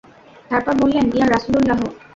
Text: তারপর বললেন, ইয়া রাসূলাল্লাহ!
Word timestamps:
তারপর 0.49 0.73
বললেন, 0.81 1.05
ইয়া 1.15 1.27
রাসূলাল্লাহ! 1.27 1.77